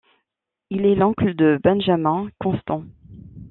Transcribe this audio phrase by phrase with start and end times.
[0.71, 2.85] Il est l'oncle de Benjamin Constant.